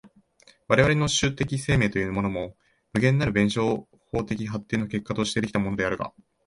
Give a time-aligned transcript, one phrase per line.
[0.67, 2.57] 我々の種的生命というものも、
[2.91, 6.11] 無限なる弁証法的発展の結果として出来たものであるが、